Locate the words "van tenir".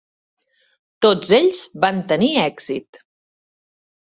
1.85-2.31